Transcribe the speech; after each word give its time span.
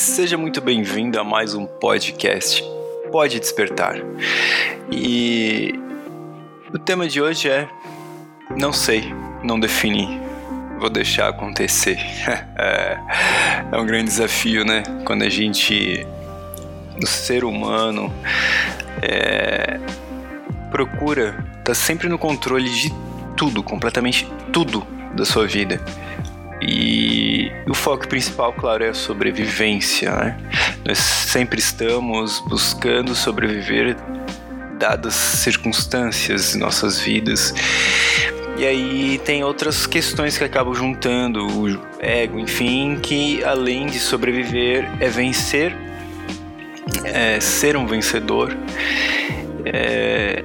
Seja 0.00 0.38
muito 0.38 0.62
bem-vindo 0.62 1.20
a 1.20 1.22
mais 1.22 1.54
um 1.54 1.66
podcast 1.66 2.64
Pode 3.12 3.38
Despertar. 3.38 3.96
E 4.90 5.74
o 6.72 6.78
tema 6.78 7.06
de 7.06 7.20
hoje 7.20 7.50
é 7.50 7.68
Não 8.58 8.72
sei, 8.72 9.12
não 9.44 9.60
defini, 9.60 10.18
vou 10.78 10.88
deixar 10.88 11.28
acontecer. 11.28 11.98
é, 12.56 12.98
é 13.70 13.76
um 13.76 13.84
grande 13.84 14.06
desafio, 14.06 14.64
né? 14.64 14.84
Quando 15.04 15.22
a 15.22 15.28
gente, 15.28 16.06
o 16.96 17.06
ser 17.06 17.44
humano, 17.44 18.10
é, 19.02 19.78
procura 20.70 21.44
estar 21.58 21.62
tá 21.62 21.74
sempre 21.74 22.08
no 22.08 22.18
controle 22.18 22.70
de 22.70 22.90
tudo, 23.36 23.62
completamente 23.62 24.26
tudo 24.50 24.82
da 25.14 25.26
sua 25.26 25.46
vida. 25.46 25.78
E 26.62 27.50
o 27.68 27.74
foco 27.74 28.06
principal, 28.06 28.52
claro, 28.52 28.84
é 28.84 28.90
a 28.90 28.94
sobrevivência. 28.94 30.10
Né? 30.10 30.36
Nós 30.84 30.98
sempre 30.98 31.58
estamos 31.58 32.40
buscando 32.40 33.14
sobreviver 33.14 33.96
dadas 34.78 35.14
circunstâncias 35.14 36.54
em 36.54 36.58
nossas 36.58 36.98
vidas. 37.00 37.54
E 38.56 38.66
aí 38.66 39.20
tem 39.24 39.42
outras 39.42 39.86
questões 39.86 40.36
que 40.36 40.44
acabam 40.44 40.74
juntando 40.74 41.46
o 41.46 41.80
ego, 41.98 42.38
enfim, 42.38 42.98
que 43.00 43.42
além 43.44 43.86
de 43.86 43.98
sobreviver 43.98 44.90
é 45.00 45.08
vencer, 45.08 45.74
é 47.04 47.40
ser 47.40 47.76
um 47.76 47.86
vencedor. 47.86 48.54
É, 49.64 50.42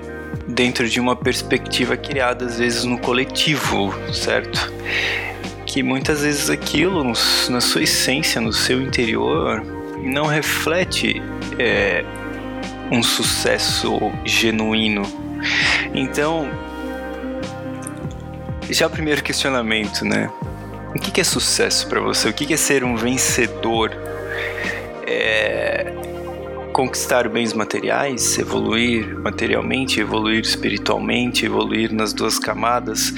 dentro 0.48 0.88
de 0.88 1.00
uma 1.00 1.16
perspectiva 1.16 1.98
criada 1.98 2.46
às 2.46 2.60
vezes 2.60 2.84
no 2.84 2.98
coletivo, 2.98 3.94
certo? 4.14 4.72
Que 5.76 5.84
muitas 5.84 6.22
vezes 6.22 6.50
aquilo, 6.50 7.04
na 7.04 7.60
sua 7.60 7.84
essência, 7.84 8.40
no 8.40 8.54
seu 8.54 8.82
interior, 8.82 9.62
não 10.02 10.26
reflete 10.26 11.22
é, 11.60 12.02
um 12.90 13.04
sucesso 13.04 14.00
genuíno. 14.24 15.02
Então, 15.94 16.50
já 18.70 18.88
o 18.88 18.90
primeiro 18.90 19.22
questionamento, 19.22 20.06
né? 20.06 20.32
O 20.92 20.94
que 20.94 21.20
é 21.20 21.26
sucesso 21.26 21.90
para 21.90 22.00
você? 22.00 22.30
O 22.30 22.34
que 22.34 22.54
é 22.54 22.56
ser 22.56 22.86
um 22.86 22.96
vencedor? 22.96 23.92
É, 25.06 25.92
conquistar 26.72 27.28
bens 27.28 27.52
materiais, 27.52 28.40
evoluir 28.40 29.14
materialmente, 29.20 30.00
evoluir 30.00 30.40
espiritualmente, 30.40 31.46
evoluir 31.46 31.92
nas 31.92 32.14
duas 32.14 32.40
camadas, 32.40 33.14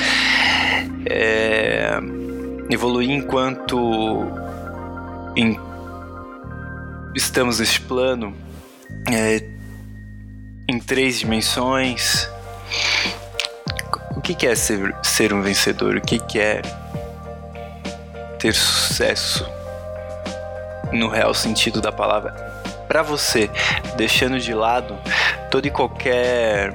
é, 1.06 2.02
evoluir 2.70 3.10
enquanto 3.10 4.26
em, 5.36 5.60
estamos 7.16 7.60
neste 7.60 7.82
plano 7.82 8.36
é, 9.12 9.44
em 10.68 10.80
três 10.80 11.20
dimensões. 11.20 12.30
O 14.16 14.22
que, 14.22 14.34
que 14.34 14.48
é 14.48 14.56
ser, 14.56 14.95
ser 15.04 15.34
um 15.34 15.42
vencedor? 15.42 15.95
O 15.95 16.02
que, 16.02 16.20
que 16.20 16.40
é 16.40 16.62
ter 18.40 18.54
sucesso 18.54 19.48
no 20.92 21.08
real 21.08 21.34
sentido 21.34 21.82
da 21.82 21.92
palavra? 21.92 22.48
para 22.88 23.04
você, 23.04 23.50
deixando 23.95 24.40
de 24.40 24.54
lado 24.54 24.98
todo 25.52 25.68
e 25.68 25.70
qualquer 25.70 26.73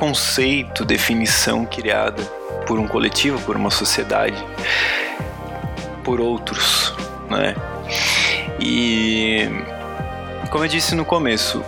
conceito, 0.00 0.82
definição 0.82 1.66
criada 1.66 2.22
por 2.66 2.78
um 2.78 2.88
coletivo, 2.88 3.38
por 3.42 3.54
uma 3.54 3.70
sociedade, 3.70 4.42
por 6.02 6.22
outros, 6.22 6.94
né? 7.28 7.54
E 8.58 9.46
como 10.48 10.64
eu 10.64 10.68
disse 10.68 10.94
no 10.94 11.04
começo, 11.04 11.62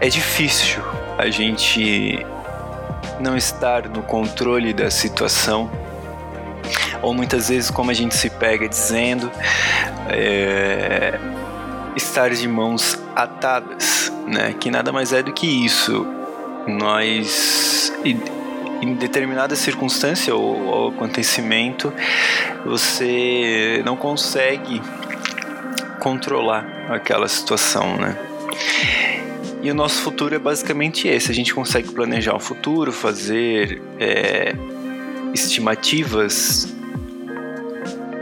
é 0.00 0.08
difícil 0.08 0.80
a 1.18 1.28
gente 1.28 2.24
não 3.18 3.36
estar 3.36 3.88
no 3.88 4.00
controle 4.00 4.72
da 4.72 4.88
situação 4.88 5.68
ou 7.02 7.12
muitas 7.12 7.48
vezes 7.48 7.68
como 7.68 7.90
a 7.90 7.94
gente 7.94 8.14
se 8.14 8.30
pega 8.30 8.68
dizendo 8.68 9.28
é, 10.08 11.18
estar 11.96 12.30
de 12.30 12.46
mãos 12.46 12.96
atadas, 13.16 14.12
né? 14.24 14.54
Que 14.60 14.70
nada 14.70 14.92
mais 14.92 15.12
é 15.12 15.20
do 15.20 15.32
que 15.32 15.48
isso. 15.64 16.25
Nós 16.66 17.92
em 18.80 18.94
determinada 18.94 19.56
circunstância 19.56 20.34
ou, 20.34 20.64
ou 20.66 20.88
acontecimento, 20.88 21.92
você 22.64 23.82
não 23.84 23.96
consegue 23.96 24.82
controlar 26.00 26.66
aquela 26.88 27.28
situação, 27.28 27.96
né? 27.96 28.16
E 29.62 29.70
o 29.70 29.74
nosso 29.74 30.02
futuro 30.02 30.34
é 30.34 30.38
basicamente 30.38 31.08
esse. 31.08 31.30
A 31.30 31.34
gente 31.34 31.52
consegue 31.52 31.90
planejar 31.90 32.34
o 32.34 32.38
futuro, 32.38 32.92
fazer 32.92 33.82
é, 33.98 34.54
estimativas, 35.34 36.72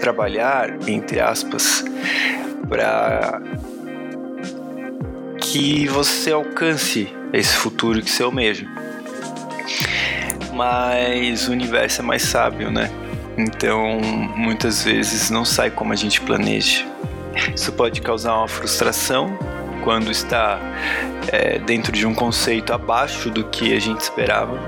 trabalhar, 0.00 0.74
entre 0.88 1.20
aspas, 1.20 1.84
para 2.68 3.42
que 5.38 5.86
você 5.88 6.32
alcance 6.32 7.08
esse 7.38 7.54
futuro 7.56 8.00
que 8.00 8.10
você 8.10 8.22
almeja. 8.22 8.66
Mas 10.52 11.48
o 11.48 11.52
universo 11.52 12.00
é 12.00 12.04
mais 12.04 12.22
sábio, 12.22 12.70
né? 12.70 12.90
Então, 13.36 14.00
muitas 14.36 14.84
vezes 14.84 15.30
não 15.30 15.44
sai 15.44 15.70
como 15.70 15.92
a 15.92 15.96
gente 15.96 16.20
planeja. 16.20 16.84
Isso 17.54 17.72
pode 17.72 18.00
causar 18.00 18.36
uma 18.36 18.48
frustração 18.48 19.36
quando 19.82 20.10
está 20.10 20.58
é, 21.28 21.58
dentro 21.58 21.92
de 21.92 22.06
um 22.06 22.14
conceito 22.14 22.72
abaixo 22.72 23.28
do 23.30 23.44
que 23.44 23.74
a 23.74 23.80
gente 23.80 24.00
esperava, 24.00 24.58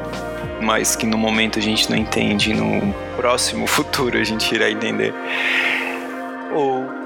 mas 0.61 0.97
que 0.97 1.07
no 1.07 1.17
momento 1.17 1.59
a 1.59 1.63
gente 1.63 1.89
não 1.89 1.97
entende, 1.97 2.53
no 2.53 2.93
próximo 3.17 3.67
futuro 3.67 4.19
a 4.19 4.25
gente 4.25 4.53
irá 4.55 4.69
entender. 4.69 5.15
Ou 6.53 7.06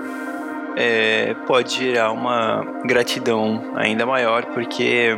é, 0.81 1.35
pode 1.47 1.75
gerar 1.75 2.11
uma 2.11 2.65
gratidão 2.87 3.75
ainda 3.77 4.07
maior 4.07 4.47
porque 4.47 5.11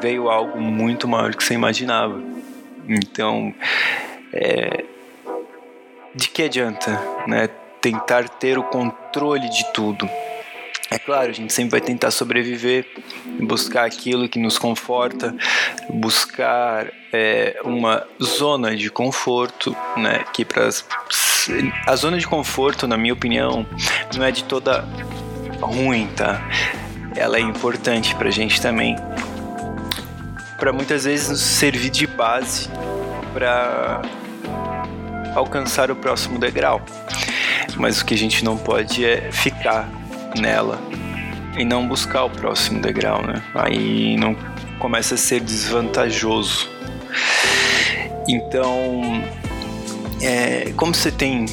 veio 0.00 0.28
algo 0.28 0.60
muito 0.60 1.08
maior 1.08 1.34
que 1.34 1.42
você 1.42 1.54
imaginava. 1.54 2.22
Então, 2.86 3.54
é, 4.32 4.84
de 6.14 6.28
que 6.28 6.42
adianta, 6.42 7.00
né? 7.26 7.48
Tentar 7.80 8.28
ter 8.28 8.58
o 8.58 8.62
controle 8.62 9.48
de 9.48 9.72
tudo. 9.72 10.08
É 10.90 10.98
claro, 10.98 11.30
a 11.30 11.32
gente 11.32 11.52
sempre 11.54 11.70
vai 11.70 11.80
tentar 11.80 12.10
sobreviver, 12.10 12.86
buscar 13.40 13.86
aquilo 13.86 14.28
que 14.28 14.38
nos 14.38 14.58
conforta, 14.58 15.34
buscar 15.88 16.92
é, 17.10 17.58
uma 17.64 18.06
zona 18.22 18.76
de 18.76 18.90
conforto, 18.90 19.74
né? 19.96 20.22
Que 20.34 20.44
para 20.44 20.68
a 21.86 21.96
zona 21.96 22.18
de 22.18 22.26
conforto, 22.26 22.86
na 22.86 22.96
minha 22.96 23.12
opinião, 23.12 23.66
não 24.14 24.24
é 24.24 24.30
de 24.30 24.44
toda 24.44 24.84
ruim, 25.60 26.08
tá? 26.16 26.40
Ela 27.16 27.36
é 27.36 27.40
importante 27.40 28.14
pra 28.14 28.30
gente 28.30 28.60
também. 28.60 28.96
Para 30.58 30.72
muitas 30.72 31.04
vezes 31.04 31.28
nos 31.28 31.40
servir 31.40 31.90
de 31.90 32.06
base 32.06 32.68
para 33.32 34.02
alcançar 35.34 35.90
o 35.90 35.96
próximo 35.96 36.38
degrau. 36.38 36.80
Mas 37.76 38.00
o 38.00 38.04
que 38.04 38.14
a 38.14 38.18
gente 38.18 38.44
não 38.44 38.56
pode 38.56 39.04
é 39.04 39.30
ficar 39.32 39.88
nela 40.38 40.78
e 41.56 41.64
não 41.64 41.86
buscar 41.86 42.24
o 42.24 42.30
próximo 42.30 42.80
degrau, 42.80 43.22
né? 43.22 43.42
Aí 43.54 44.16
não 44.16 44.36
começa 44.78 45.14
a 45.14 45.18
ser 45.18 45.40
desvantajoso. 45.40 46.68
Então, 48.28 49.22
é, 50.22 50.72
como 50.76 50.94
você 50.94 51.10
tem 51.10 51.46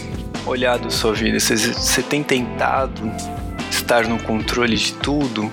olhado 0.45 0.91
sua 0.91 1.13
vida? 1.13 1.39
Você, 1.39 1.57
você 1.57 2.03
tem 2.03 2.23
tentado 2.23 3.11
estar 3.71 4.07
no 4.07 4.21
controle 4.21 4.77
de 4.77 4.93
tudo? 4.93 5.51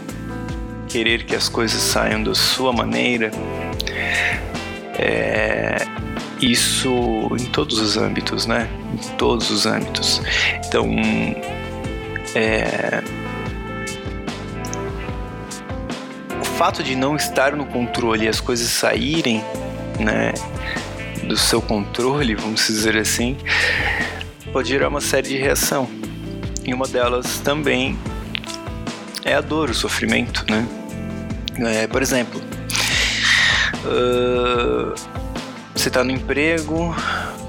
Querer 0.87 1.25
que 1.25 1.35
as 1.35 1.49
coisas 1.49 1.81
saiam 1.81 2.23
da 2.23 2.35
sua 2.35 2.73
maneira? 2.73 3.31
É, 4.99 5.77
isso 6.41 6.91
em 7.39 7.47
todos 7.47 7.79
os 7.81 7.97
âmbitos, 7.97 8.47
né? 8.47 8.69
Em 8.93 9.17
todos 9.17 9.51
os 9.51 9.67
âmbitos. 9.67 10.21
Então, 10.67 10.87
é, 12.35 13.03
o 16.41 16.45
fato 16.45 16.83
de 16.83 16.95
não 16.95 17.17
estar 17.17 17.57
no 17.57 17.65
controle 17.65 18.27
e 18.27 18.29
as 18.29 18.41
coisas 18.41 18.69
saírem, 18.69 19.43
né? 19.99 20.33
Do 21.27 21.37
seu 21.37 21.61
controle, 21.61 22.35
vamos 22.35 22.67
dizer 22.67 22.97
assim, 22.97 23.37
pode 24.53 24.69
gerar 24.69 24.89
uma 24.89 25.01
série 25.01 25.29
de 25.29 25.37
reação. 25.37 25.89
E 26.65 26.73
uma 26.73 26.87
delas 26.87 27.39
também 27.41 27.97
é 29.25 29.35
a 29.35 29.41
dor, 29.41 29.71
o 29.71 29.75
sofrimento, 29.75 30.45
né? 30.51 30.67
É, 31.59 31.87
por 31.87 32.03
exemplo, 32.03 32.41
uh, 33.85 34.95
você 35.75 35.89
está 35.89 36.03
no 36.03 36.11
emprego, 36.11 36.95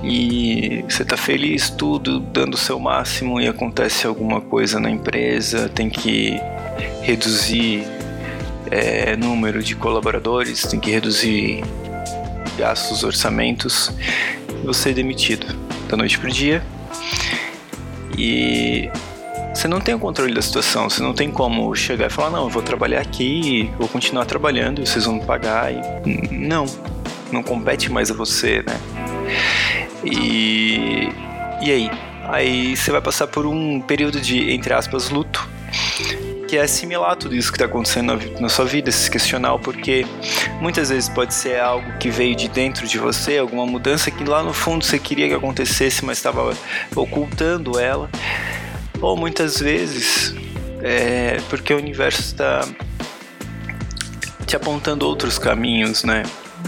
e 0.03 0.83
você 0.87 1.03
tá 1.03 1.17
feliz, 1.17 1.69
tudo, 1.69 2.19
dando 2.19 2.53
o 2.53 2.57
seu 2.57 2.79
máximo 2.79 3.41
e 3.41 3.47
acontece 3.47 4.05
alguma 4.05 4.39
coisa 4.39 4.79
na 4.79 4.89
empresa, 4.89 5.69
tem 5.69 5.89
que 5.89 6.39
reduzir 7.01 7.85
é, 8.69 9.15
número 9.15 9.63
de 9.63 9.75
colaboradores, 9.75 10.63
tem 10.63 10.79
que 10.79 10.91
reduzir 10.91 11.63
gastos, 12.57 13.03
orçamentos, 13.03 13.91
você 14.63 14.89
é 14.89 14.93
demitido 14.93 15.45
da 15.87 15.95
noite 15.95 16.17
pro 16.17 16.29
dia. 16.29 16.63
E 18.17 18.89
você 19.53 19.67
não 19.67 19.79
tem 19.79 19.93
o 19.95 19.99
controle 19.99 20.33
da 20.33 20.41
situação, 20.41 20.89
você 20.89 21.01
não 21.01 21.13
tem 21.13 21.31
como 21.31 21.73
chegar 21.75 22.07
e 22.07 22.09
falar, 22.09 22.31
não, 22.31 22.43
eu 22.43 22.49
vou 22.49 22.61
trabalhar 22.61 23.01
aqui, 23.01 23.71
vou 23.77 23.87
continuar 23.87 24.25
trabalhando, 24.25 24.85
vocês 24.85 25.05
vão 25.05 25.15
me 25.15 25.25
pagar. 25.25 25.71
E... 25.71 25.81
Não, 26.31 26.65
não 27.31 27.43
compete 27.43 27.91
mais 27.91 28.09
a 28.11 28.13
você, 28.13 28.63
né? 28.67 28.79
E, 30.03 31.09
e 31.61 31.71
aí? 31.71 31.91
Aí 32.29 32.75
você 32.75 32.91
vai 32.91 33.01
passar 33.01 33.27
por 33.27 33.45
um 33.45 33.79
período 33.79 34.19
de, 34.19 34.51
entre 34.51 34.73
aspas, 34.73 35.09
luto, 35.09 35.47
que 36.47 36.57
é 36.57 36.61
assimilar 36.61 37.15
tudo 37.17 37.35
isso 37.35 37.51
que 37.51 37.57
está 37.57 37.65
acontecendo 37.65 38.15
na, 38.15 38.41
na, 38.41 38.49
sua 38.49 38.65
vida, 38.65 38.91
se 38.91 39.11
questionar 39.11 39.57
porque 39.59 40.05
muitas 40.61 40.89
vezes 40.89 41.09
pode 41.09 41.33
ser 41.33 41.59
algo 41.59 41.97
que 41.99 42.09
veio 42.09 42.35
de 42.35 42.47
dentro 42.47 42.87
de 42.87 42.97
você, 42.97 43.37
alguma 43.37 43.65
mudança 43.65 44.09
que 44.09 44.23
lá 44.23 44.41
no 44.41 44.53
fundo 44.53 44.85
você 44.85 44.97
queria 44.97 45.27
que 45.27 45.33
acontecesse, 45.33 46.05
mas 46.05 46.17
estava 46.17 46.55
ocultando 46.95 47.77
ela, 47.77 48.09
ou 49.01 49.17
muitas 49.17 49.59
vezes 49.59 50.33
é 50.81 51.37
porque 51.49 51.73
o 51.73 51.77
universo 51.77 52.21
está 52.21 52.67
te 54.45 54.55
apontando 54.55 55.05
outros 55.05 55.37
caminhos, 55.37 56.03
né? 56.03 56.23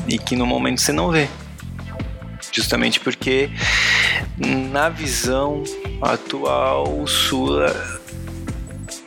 E 0.07 0.19
que 0.19 0.35
no 0.35 0.45
momento 0.45 0.81
você 0.81 0.91
não 0.91 1.09
vê. 1.09 1.29
Justamente 2.51 2.99
porque 2.99 3.49
na 4.37 4.89
visão 4.89 5.63
atual 6.01 7.05
sua 7.07 7.73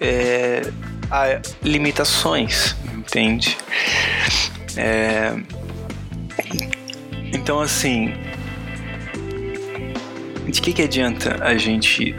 é, 0.02 0.62
há 1.08 1.40
limitações, 1.62 2.74
entende? 2.92 3.56
É, 4.76 5.32
então 7.32 7.60
assim, 7.60 8.12
de 10.48 10.60
que, 10.60 10.72
que 10.72 10.82
adianta 10.82 11.38
a 11.42 11.56
gente 11.56 12.14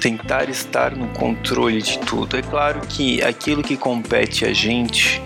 tentar 0.00 0.50
estar 0.50 0.96
no 0.96 1.08
controle 1.08 1.80
de 1.80 1.98
tudo? 2.00 2.36
É 2.36 2.42
claro 2.42 2.80
que 2.80 3.22
aquilo 3.22 3.62
que 3.62 3.76
compete 3.76 4.44
a 4.44 4.52
gente, 4.52 5.22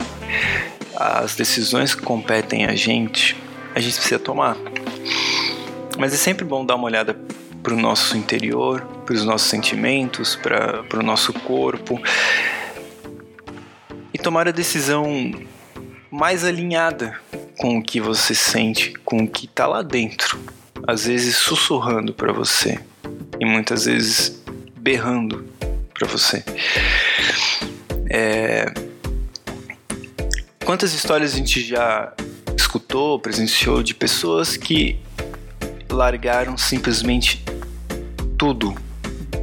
as 0.94 1.34
decisões 1.34 1.94
que 1.94 2.02
competem 2.02 2.66
a 2.66 2.76
gente, 2.76 3.34
a 3.75 3.81
gente 3.81 3.94
precisa 3.94 4.19
tomar. 4.19 4.56
Mas 5.98 6.12
é 6.12 6.16
sempre 6.16 6.44
bom 6.44 6.64
dar 6.64 6.75
uma 6.75 6.84
olhada 6.84 7.19
para 7.66 7.74
o 7.74 7.76
nosso 7.76 8.16
interior, 8.16 8.80
para 9.04 9.12
os 9.12 9.24
nossos 9.24 9.48
sentimentos, 9.48 10.36
para 10.36 10.84
o 10.94 11.02
nosso 11.02 11.32
corpo 11.32 12.00
e 14.14 14.18
tomar 14.18 14.46
a 14.46 14.52
decisão 14.52 15.34
mais 16.08 16.44
alinhada 16.44 17.18
com 17.58 17.78
o 17.78 17.82
que 17.82 18.00
você 18.00 18.36
sente, 18.36 18.92
com 19.04 19.24
o 19.24 19.28
que 19.28 19.46
está 19.46 19.66
lá 19.66 19.82
dentro. 19.82 20.38
Às 20.86 21.06
vezes 21.06 21.34
sussurrando 21.34 22.14
para 22.14 22.32
você 22.32 22.78
e 23.40 23.44
muitas 23.44 23.86
vezes 23.86 24.40
berrando 24.76 25.44
para 25.92 26.06
você. 26.06 26.44
É... 28.08 28.72
Quantas 30.64 30.94
histórias 30.94 31.34
a 31.34 31.36
gente 31.36 31.64
já 31.64 32.12
escutou, 32.56 33.19
presenciou 33.19 33.82
de 33.82 33.92
pessoas 33.92 34.56
que 34.56 35.00
largaram 35.90 36.56
simplesmente 36.56 37.45
tudo, 38.38 38.74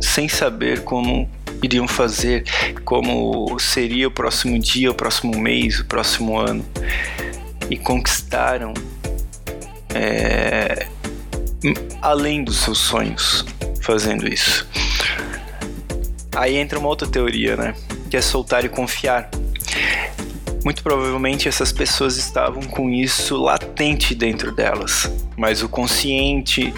sem 0.02 0.28
saber 0.28 0.84
como 0.84 1.30
iriam 1.62 1.88
fazer, 1.88 2.44
como 2.84 3.58
seria 3.60 4.08
o 4.08 4.12
próximo 4.12 4.60
dia, 4.60 4.92
o 4.92 4.94
próximo 4.94 5.38
mês, 5.38 5.80
o 5.80 5.86
próximo 5.86 6.38
ano, 6.38 6.66
e 7.70 7.78
conquistaram 7.78 8.74
é, 9.94 10.88
além 12.02 12.44
dos 12.44 12.58
seus 12.58 12.80
sonhos 12.80 13.46
fazendo 13.82 14.28
isso. 14.28 14.68
Aí 16.36 16.58
entra 16.58 16.80
uma 16.80 16.90
outra 16.90 17.08
teoria, 17.08 17.56
né? 17.56 17.76
Que 18.10 18.18
é 18.18 18.22
soltar 18.22 18.66
e 18.66 18.70
confiar. 18.70 19.30
Muito 20.64 20.82
provavelmente 20.82 21.48
essas 21.48 21.72
pessoas 21.72 22.18
estavam 22.18 22.64
com 22.64 22.90
isso 22.90 23.36
latente 23.36 24.16
dentro 24.16 24.52
delas, 24.54 25.12
mas 25.38 25.62
o 25.62 25.68
consciente, 25.68 26.74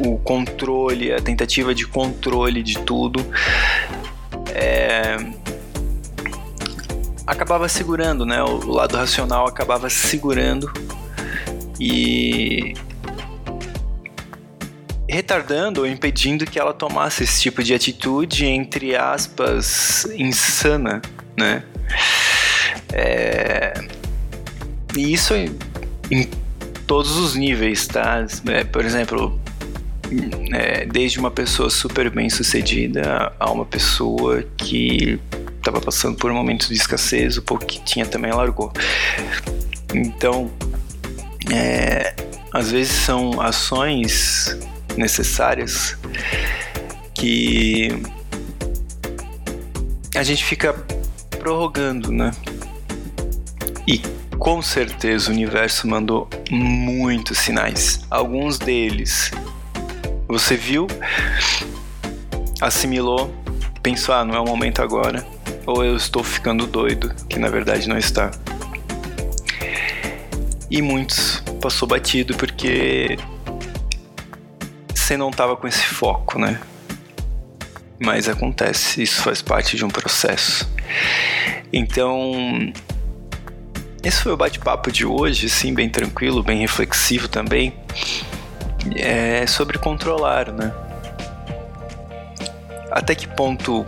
o, 0.00 0.18
controle, 0.18 1.12
a 1.12 1.20
tentativa 1.20 1.74
de 1.74 1.86
controle 1.86 2.62
de 2.62 2.78
tudo 2.78 3.24
é, 4.54 5.16
acabava 7.26 7.68
segurando, 7.68 8.24
né? 8.24 8.42
O 8.42 8.70
lado 8.70 8.96
racional 8.96 9.46
acabava 9.46 9.88
segurando 9.88 10.72
e 11.80 12.74
retardando 15.08 15.82
ou 15.82 15.86
impedindo 15.86 16.44
que 16.44 16.58
ela 16.58 16.72
tomasse 16.72 17.24
esse 17.24 17.40
tipo 17.40 17.62
de 17.62 17.74
atitude, 17.74 18.46
entre 18.46 18.96
aspas, 18.96 20.06
insana, 20.16 21.00
né? 21.36 21.62
É... 22.92 23.72
E 24.96 25.12
isso 25.12 25.34
em, 25.34 25.56
em, 26.10 26.28
todos 26.86 27.16
os 27.16 27.34
níveis, 27.34 27.86
tá? 27.86 28.26
É, 28.46 28.64
por 28.64 28.84
exemplo, 28.84 29.40
é, 30.52 30.84
desde 30.86 31.18
uma 31.18 31.30
pessoa 31.30 31.70
super 31.70 32.10
bem 32.10 32.28
sucedida 32.30 33.32
a 33.38 33.50
uma 33.50 33.64
pessoa 33.64 34.42
que 34.56 35.18
estava 35.56 35.80
passando 35.80 36.16
por 36.16 36.30
um 36.30 36.34
momento 36.34 36.68
de 36.68 36.74
escassez, 36.74 37.36
o 37.38 37.42
pouco 37.42 37.64
que 37.64 37.82
tinha 37.84 38.04
também 38.04 38.32
largou. 38.32 38.72
Então, 39.94 40.50
é, 41.52 42.14
às 42.52 42.70
vezes 42.70 42.92
são 42.92 43.40
ações 43.40 44.58
necessárias 44.96 45.96
que 47.14 47.88
a 50.14 50.22
gente 50.22 50.44
fica 50.44 50.74
prorrogando, 51.38 52.12
né? 52.12 52.30
E 53.86 53.98
com 54.38 54.60
certeza 54.60 55.30
o 55.30 55.34
universo 55.34 55.88
mandou 55.88 56.28
muitos 56.50 57.38
sinais. 57.38 58.00
Alguns 58.10 58.58
deles 58.58 59.30
você 60.38 60.56
viu, 60.56 60.88
assimilou, 62.60 63.32
pensou: 63.80 64.12
ah, 64.12 64.24
não 64.24 64.34
é 64.34 64.40
o 64.40 64.44
momento 64.44 64.82
agora. 64.82 65.24
Ou 65.64 65.84
eu 65.84 65.96
estou 65.96 66.24
ficando 66.24 66.66
doido, 66.66 67.14
que 67.28 67.38
na 67.38 67.48
verdade 67.48 67.88
não 67.88 67.96
está. 67.96 68.32
E 70.68 70.82
muitos 70.82 71.40
passou 71.60 71.86
batido 71.86 72.34
porque 72.36 73.16
você 74.92 75.16
não 75.16 75.30
estava 75.30 75.56
com 75.56 75.68
esse 75.68 75.84
foco, 75.84 76.36
né? 76.36 76.60
Mas 77.98 78.28
acontece, 78.28 79.02
isso 79.02 79.22
faz 79.22 79.40
parte 79.40 79.76
de 79.76 79.84
um 79.84 79.88
processo. 79.88 80.68
Então, 81.72 82.72
esse 84.02 84.20
foi 84.20 84.32
o 84.32 84.36
bate-papo 84.36 84.90
de 84.90 85.06
hoje, 85.06 85.48
sim, 85.48 85.72
bem 85.72 85.88
tranquilo, 85.88 86.42
bem 86.42 86.58
reflexivo 86.58 87.28
também. 87.28 87.72
É 88.96 89.46
sobre 89.46 89.78
controlar, 89.78 90.52
né? 90.52 90.72
Até 92.90 93.14
que 93.14 93.26
ponto 93.26 93.86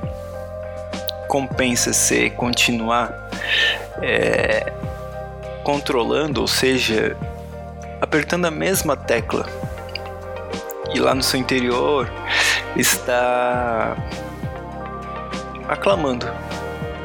compensa 1.28 1.92
se 1.92 2.30
continuar 2.30 3.12
é, 4.02 4.72
controlando, 5.62 6.40
ou 6.40 6.48
seja, 6.48 7.16
apertando 8.00 8.46
a 8.46 8.50
mesma 8.50 8.96
tecla 8.96 9.46
e 10.94 10.98
lá 10.98 11.14
no 11.14 11.22
seu 11.22 11.38
interior 11.38 12.10
está 12.76 13.96
aclamando 15.68 16.26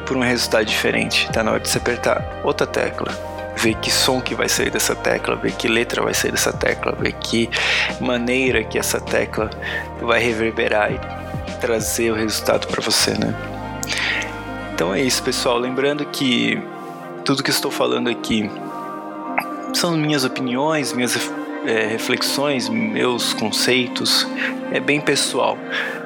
por 0.06 0.16
um 0.16 0.20
resultado 0.20 0.64
diferente. 0.64 1.30
Tá 1.32 1.42
na 1.42 1.52
hora 1.52 1.60
de 1.60 1.68
você 1.68 1.78
apertar 1.78 2.40
outra 2.44 2.66
tecla, 2.66 3.12
ver 3.62 3.76
que 3.76 3.92
som 3.92 4.20
que 4.20 4.34
vai 4.34 4.48
sair 4.48 4.70
dessa 4.70 4.96
tecla, 4.96 5.36
ver 5.36 5.52
que 5.52 5.68
letra 5.68 6.02
vai 6.02 6.12
sair 6.12 6.32
dessa 6.32 6.52
tecla, 6.52 6.92
ver 6.98 7.12
que 7.12 7.48
maneira 8.00 8.64
que 8.64 8.76
essa 8.76 9.00
tecla 9.00 9.48
vai 10.00 10.20
reverberar 10.20 10.90
e 10.92 10.98
trazer 11.60 12.10
o 12.10 12.14
resultado 12.16 12.66
para 12.66 12.82
você, 12.82 13.12
né? 13.12 13.32
Então 14.74 14.92
é 14.92 15.00
isso, 15.00 15.22
pessoal. 15.22 15.58
Lembrando 15.58 16.04
que 16.06 16.60
tudo 17.24 17.40
que 17.40 17.50
estou 17.50 17.70
falando 17.70 18.10
aqui 18.10 18.50
são 19.72 19.96
minhas 19.96 20.24
opiniões, 20.24 20.92
minhas 20.92 21.16
é, 21.64 21.86
reflexões, 21.86 22.68
meus 22.68 23.32
conceitos. 23.32 24.26
É 24.72 24.80
bem 24.80 25.00
pessoal. 25.00 25.56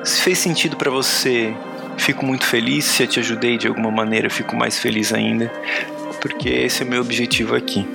Se 0.04 0.20
fez 0.20 0.38
sentido 0.38 0.76
para 0.76 0.90
você 0.90 1.54
Fico 1.96 2.24
muito 2.24 2.44
feliz 2.44 2.84
se 2.84 3.02
eu 3.02 3.06
te 3.06 3.20
ajudei 3.20 3.56
de 3.56 3.66
alguma 3.66 3.90
maneira, 3.90 4.28
fico 4.28 4.54
mais 4.54 4.78
feliz 4.78 5.12
ainda, 5.12 5.50
porque 6.26 6.48
esse 6.48 6.82
é 6.82 6.84
o 6.84 6.88
meu 6.88 7.00
objetivo 7.02 7.54
aqui. 7.54 7.86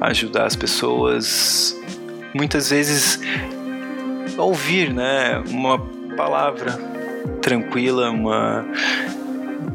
Ajudar 0.00 0.46
as 0.46 0.54
pessoas 0.54 1.76
muitas 2.32 2.70
vezes 2.70 3.18
ouvir, 4.38 4.92
né, 4.94 5.42
uma 5.48 5.76
palavra 6.16 6.78
tranquila, 7.42 8.08
uma 8.08 8.64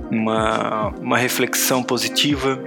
uma, 0.10 0.88
uma 1.02 1.18
reflexão 1.18 1.84
positiva 1.84 2.58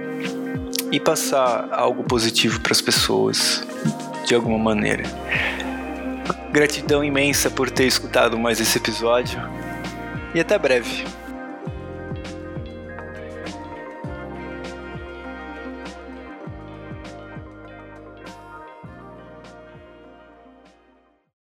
e 0.91 0.99
passar 0.99 1.69
algo 1.71 2.03
positivo 2.03 2.59
para 2.59 2.73
as 2.73 2.81
pessoas 2.81 3.65
de 4.27 4.35
alguma 4.35 4.59
maneira. 4.59 5.05
Gratidão 6.51 7.03
imensa 7.03 7.49
por 7.49 7.71
ter 7.71 7.87
escutado 7.87 8.37
mais 8.37 8.59
esse 8.59 8.77
episódio 8.77 9.41
e 10.35 10.39
até 10.39 10.57
breve. 10.59 11.03